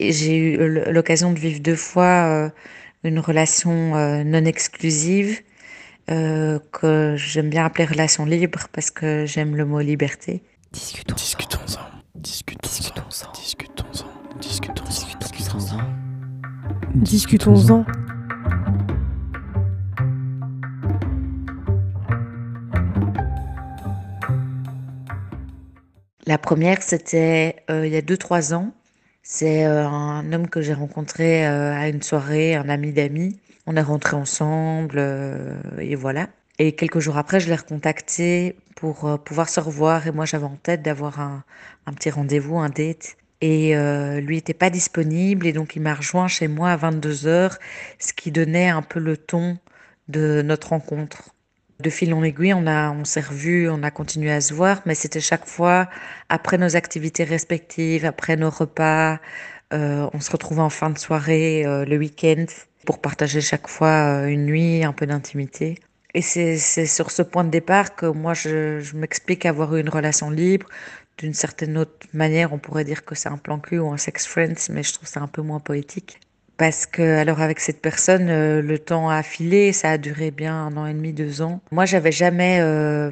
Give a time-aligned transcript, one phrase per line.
[0.00, 2.52] J'ai eu l'occasion de vivre deux fois
[3.04, 5.40] une relation non exclusive
[6.06, 10.42] que j'aime bien appeler relation libre parce que j'aime le mot liberté.
[10.72, 11.16] Discutons-en.
[12.14, 13.32] Discutons-en.
[13.32, 13.32] Discutons-en.
[13.32, 14.08] Discutons-en.
[14.40, 15.78] Discutons-en.
[16.94, 17.84] Discutons-en.
[26.26, 28.74] La première, c'était euh, il y a 2-3 ans.
[29.30, 33.38] C'est euh, un homme que j'ai rencontré euh, à une soirée, un ami d'amis.
[33.66, 34.98] On est rentrés ensemble
[35.78, 36.28] et voilà.
[36.58, 40.06] Et quelques jours après, je l'ai recontacté pour pouvoir se revoir.
[40.06, 41.44] Et moi, j'avais en tête d'avoir un,
[41.84, 43.18] un, petit rendez-vous, un date.
[43.42, 43.74] Et
[44.22, 45.46] lui n'était pas disponible.
[45.46, 47.58] Et donc, il m'a rejoint chez moi à 22h,
[47.98, 49.58] ce qui donnait un peu le ton
[50.08, 51.34] de notre rencontre.
[51.80, 54.82] De fil en aiguille, on, a, on s'est revus, on a continué à se voir,
[54.84, 55.88] mais c'était chaque fois
[56.28, 59.20] après nos activités respectives, après nos repas.
[59.72, 62.46] Euh, on se retrouvait en fin de soirée, euh, le week-end,
[62.84, 65.78] pour partager chaque fois euh, une nuit, un peu d'intimité.
[66.14, 69.90] Et c'est, sur ce point de départ que moi, je, je m'explique avoir eu une
[69.90, 70.66] relation libre.
[71.18, 74.26] D'une certaine autre manière, on pourrait dire que c'est un plan cul ou un sex
[74.26, 76.18] friends, mais je trouve ça un peu moins poétique
[76.58, 80.54] parce que alors avec cette personne, euh, le temps a filé, ça a duré bien
[80.54, 81.60] un an et demi, deux ans.
[81.70, 83.10] Moi, j'avais jamais, euh,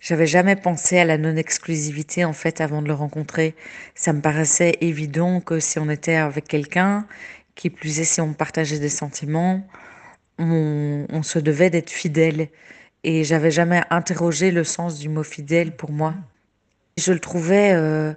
[0.00, 3.54] j'avais jamais pensé à la non-exclusivité en fait avant de le rencontrer.
[3.94, 7.06] Ça me paraissait évident que si on était avec quelqu'un,
[7.54, 9.66] qui plus est si on partageait des sentiments,
[10.38, 12.48] on, on se devait d'être fidèle.
[13.04, 16.14] Et j'avais jamais interrogé le sens du mot fidèle pour moi.
[16.98, 18.12] Je le trouvais, euh,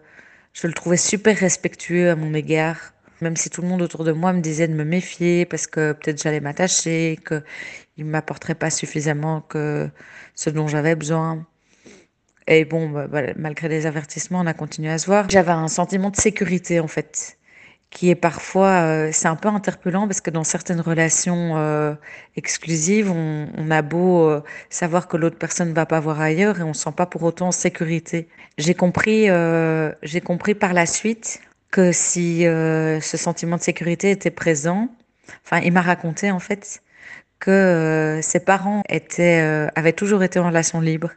[0.54, 4.12] je le trouvais super respectueux à mon égard même si tout le monde autour de
[4.12, 8.70] moi me disait de me méfier parce que peut-être j'allais m'attacher, qu'il ne m'apporterait pas
[8.70, 9.90] suffisamment que
[10.36, 11.46] ce dont j'avais besoin.
[12.48, 15.30] Et bon, bah, bah, malgré les avertissements, on a continué à se voir.
[15.30, 17.38] J'avais un sentiment de sécurité en fait,
[17.92, 21.94] qui est parfois, euh, c'est un peu interpellant parce que dans certaines relations euh,
[22.36, 26.64] exclusives, on, a beau euh, savoir que l'autre personne ne va pas voir ailleurs et
[26.64, 28.28] on ne se sent pas pour autant en sécurité.
[28.58, 29.28] J'ai compris,
[30.04, 31.40] j'ai compris par la suite
[31.72, 34.90] que si euh, ce sentiment de sécurité était présent,
[35.46, 36.82] enfin, il m'a raconté en fait
[37.40, 41.12] que euh, ses parents étaient, euh, avaient toujours été en relation libre.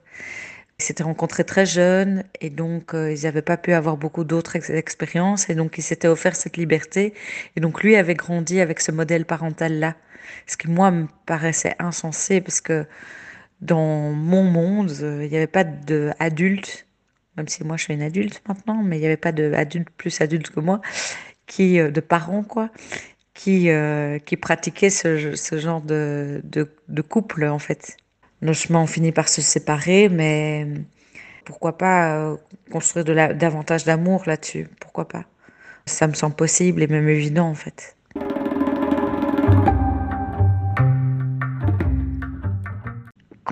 [0.78, 5.48] Ils s'étaient rencontrés très jeunes et donc ils n'avaient pas pu avoir beaucoup d'autres expériences
[5.48, 7.14] et donc ils s'étaient offert cette liberté
[7.54, 9.94] et donc lui avait grandi avec ce modèle parental là.
[10.46, 12.84] Ce qui moi me paraissait insensé parce que
[13.60, 16.86] dans mon monde, il n'y avait pas d'adultes
[17.36, 20.20] même si moi je suis une adulte maintenant, mais il n'y avait pas d'adultes plus
[20.20, 20.80] adultes que moi,
[21.46, 22.70] qui, euh, de parents quoi,
[23.34, 27.96] qui, euh, qui pratiquaient ce, genre de, de, de, couple en fait.
[28.42, 30.66] Nos chemins ont fini par se séparer, mais
[31.44, 32.36] pourquoi pas euh,
[32.70, 35.24] construire de la, davantage d'amour là-dessus Pourquoi pas
[35.86, 37.96] Ça me semble possible et même évident en fait.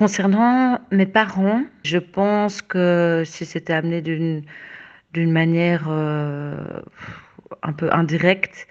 [0.01, 4.41] Concernant mes parents, je pense que si c'était amené d'une
[5.13, 6.81] d'une manière euh,
[7.61, 8.67] un peu indirecte,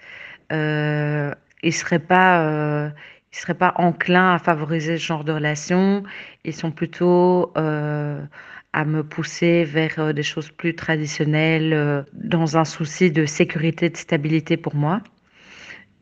[0.51, 1.33] euh,
[1.63, 2.89] ils seraient euh,
[3.31, 6.03] seraient pas enclins à favoriser ce genre de relation.
[6.43, 13.25] Ils sont plutôt à me pousser vers des choses plus traditionnelles dans un souci de
[13.25, 15.01] sécurité, de stabilité pour moi.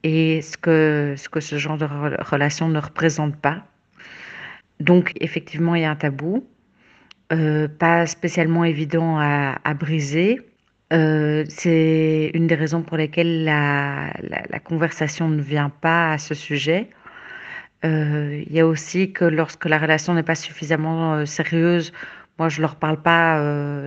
[0.01, 3.68] Et ce que ce que ce genre de relation ne représente pas.
[4.79, 6.47] Donc effectivement, il y a un tabou,
[7.31, 10.41] euh, pas spécialement évident à, à briser.
[10.93, 16.33] Euh, c'est une des raisons pour lesquelles la, la, conversation ne vient pas à ce
[16.33, 16.89] sujet.
[17.85, 21.93] Euh, il y a aussi que lorsque la relation n'est pas suffisamment sérieuse,
[22.39, 23.37] moi je leur parle pas,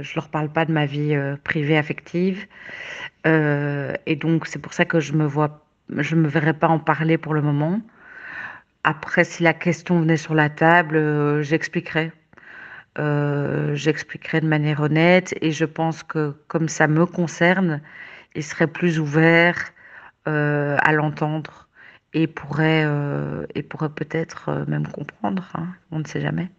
[0.03, 2.47] je leur parle pas de ma vie privée affective,
[3.25, 7.19] et donc c'est pour ça que je me vois, je me verrai pas en parler
[7.19, 7.81] pour le moment.
[8.85, 12.11] Après, si la question venait sur la table, euh, j'expliquerai.
[12.99, 17.81] Euh, j'expliquerai de manière honnête et je pense que comme ça me concerne,
[18.35, 19.57] il serait plus ouvert
[20.27, 21.69] euh, à l'entendre
[22.13, 25.49] et pourrait, euh, et pourrait peut-être même comprendre.
[25.55, 26.51] Hein, on ne sait jamais.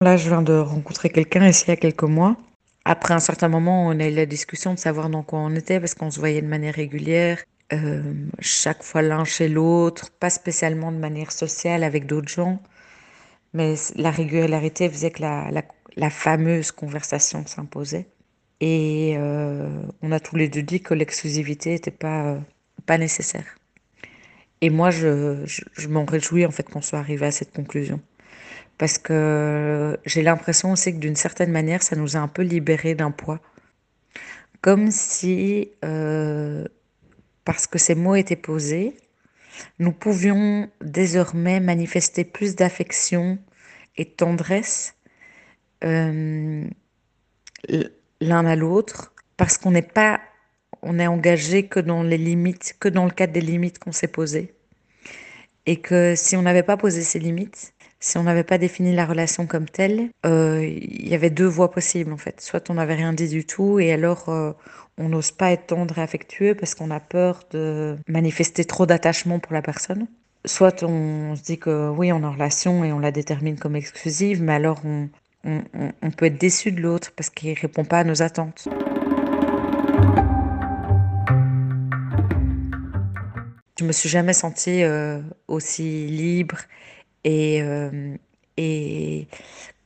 [0.00, 2.36] Là, je viens de rencontrer quelqu'un ici il y a quelques mois.
[2.84, 5.78] Après un certain moment, on a eu la discussion de savoir dans quoi on était
[5.80, 7.38] parce qu'on se voyait de manière régulière,
[7.72, 8.02] euh,
[8.40, 12.60] chaque fois l'un chez l'autre, pas spécialement de manière sociale avec d'autres gens,
[13.54, 18.08] mais la régularité faisait que la, fameuse conversation s'imposait.
[18.60, 22.38] Et euh, on a tous les deux dit que l'exclusivité n'était pas, euh,
[22.86, 23.56] pas nécessaire.
[24.60, 28.00] Et moi, je, je, je m'en réjouis en fait qu'on soit arrivé à cette conclusion.
[28.78, 32.94] Parce que j'ai l'impression aussi que d'une certaine manière, ça nous a un peu libérés
[32.94, 33.40] d'un poids.
[34.60, 36.66] Comme si, euh,
[37.44, 38.96] parce que ces mots étaient posés,
[39.78, 43.38] nous pouvions désormais manifester plus d'affection
[43.96, 44.94] et de tendresse
[45.84, 46.64] euh,
[48.20, 50.20] l'un à l'autre, parce qu'on n'est pas,
[50.82, 54.08] on est engagé que dans les limites, que dans le cadre des limites qu'on s'est
[54.08, 54.54] posées.
[55.66, 59.06] Et que si on n'avait pas posé ces limites, si on n'avait pas défini la
[59.06, 62.40] relation comme telle, euh, il y avait deux voies possibles en fait.
[62.40, 64.50] Soit on n'avait rien dit du tout et alors euh,
[64.98, 69.38] on n'ose pas être tendre et affectueux parce qu'on a peur de manifester trop d'attachement
[69.38, 70.08] pour la personne.
[70.44, 73.76] Soit on se dit que oui, on est en relation et on la détermine comme
[73.76, 75.08] exclusive, mais alors on,
[76.16, 78.66] peut être déçu de l'autre parce qu'il répond pas à nos attentes.
[83.78, 86.58] Je me suis jamais sentie euh, aussi libre
[87.24, 88.16] et, euh,
[88.56, 89.26] et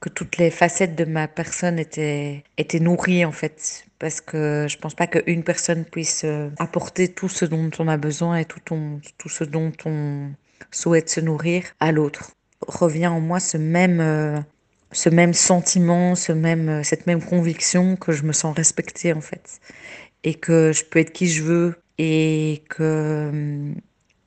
[0.01, 3.85] que toutes les facettes de ma personne étaient, étaient nourries en fait.
[3.99, 7.97] Parce que je pense pas qu'une personne puisse euh, apporter tout ce dont on a
[7.97, 10.31] besoin et tout, tout ce dont on
[10.71, 12.33] souhaite se nourrir à l'autre.
[12.67, 14.39] Revient en moi ce même, euh,
[14.93, 19.61] ce même sentiment, ce même, cette même conviction que je me sens respectée en fait.
[20.25, 23.73] Et que je peux être qui je veux et que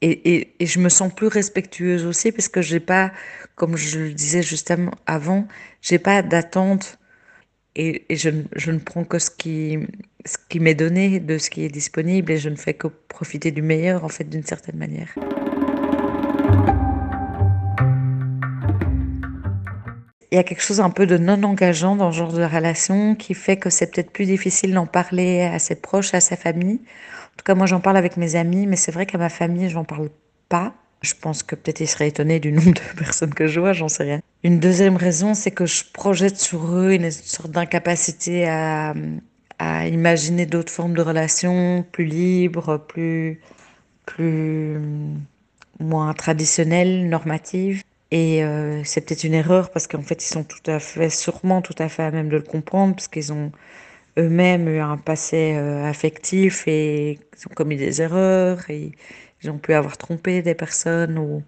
[0.01, 3.11] et, je me sens plus respectueuse aussi parce que j'ai pas,
[3.55, 5.47] comme je le disais justement avant,
[5.81, 6.97] j'ai pas d'attente
[7.75, 9.77] et, et je, je, ne prends que ce qui,
[10.25, 13.51] ce qui m'est donné, de ce qui est disponible et je ne fais que profiter
[13.51, 15.13] du meilleur en fait d'une certaine manière.
[20.31, 23.15] Il y a quelque chose un peu de non engageant dans ce genre de relation
[23.15, 26.79] qui fait que c'est peut-être plus difficile d'en parler à ses proches, à sa famille
[27.39, 29.85] tout cas, moi, j'en parle avec mes amis, mais c'est vrai qu'à ma famille, j'en
[29.85, 30.09] parle
[30.49, 30.73] pas.
[31.01, 33.87] Je pense que peut-être ils seraient étonnés du nombre de personnes que je vois, j'en
[33.87, 34.19] sais rien.
[34.43, 38.93] Une deuxième raison, c'est que je projette sur eux une sorte d'incapacité à,
[39.87, 43.41] imaginer d'autres formes de relations plus libres, plus,
[44.05, 44.77] plus
[45.79, 47.83] moins traditionnelles, normatives.
[48.11, 51.61] Et euh, c'est peut-être une erreur parce qu'en fait, ils sont tout à fait, sûrement
[51.61, 53.51] tout à fait à même de le comprendre parce qu'ils ont
[54.17, 58.91] eux-mêmes eu un passé euh, affectif et ils ont commis des erreurs et
[59.41, 61.43] ils ont pu avoir trompé des personnes ou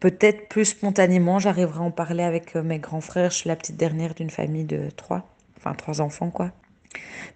[0.00, 3.30] peut-être plus spontanément j'arriverai à en parler avec euh, mes grands frères.
[3.30, 6.52] Je suis la petite dernière d'une famille de trois, enfin trois enfants quoi.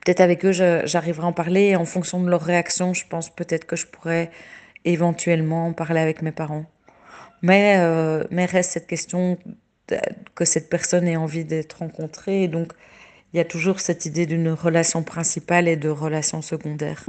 [0.04, 3.28] Peut-être avec eux j'arriverai à en parler et en fonction de leur réaction, je pense
[3.28, 4.31] peut-être que je pourrais
[4.84, 6.64] éventuellement en parler avec mes parents.
[7.42, 9.38] Mais, euh, mais reste cette question
[10.34, 12.48] que cette personne ait envie d'être rencontrée.
[12.48, 12.72] Donc,
[13.32, 17.05] il y a toujours cette idée d'une relation principale et de relation secondaire.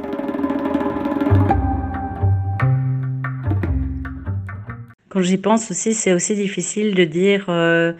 [5.09, 7.91] Quand j'y pense aussi, c'est aussi difficile de dire euh,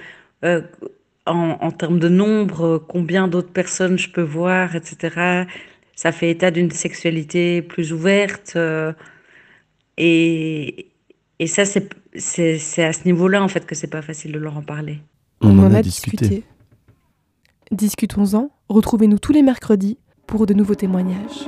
[0.45, 0.62] euh,
[1.25, 5.45] en, termes de nombre combien d'autres personnes je peux voir, etc.
[5.95, 8.53] Ça fait état d'une sexualité plus ouverte.
[8.56, 8.94] Euh,
[9.97, 10.88] et,
[11.39, 14.62] et ça, c'est à ce niveau-là, en fait, que c'est pas facile de leur en
[14.62, 15.00] parler.
[15.41, 16.44] On, en, a, discuté.
[17.71, 19.97] Discutons-en, retrouvez-nous tous les mercredis
[20.27, 21.47] pour de nouveaux témoignages.